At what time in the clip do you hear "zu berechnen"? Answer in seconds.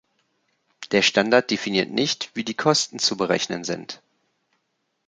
2.97-3.63